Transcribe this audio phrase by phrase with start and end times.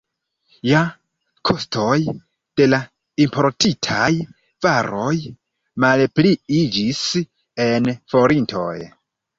[0.67, 0.79] Ja
[1.49, 1.97] kostoj
[2.61, 2.79] de la
[3.27, 4.09] importitaj
[4.69, 5.15] varoj
[5.87, 7.07] malpliiĝis
[7.73, 8.71] en forintoj.